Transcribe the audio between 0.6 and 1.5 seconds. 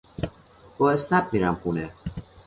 با اسنپ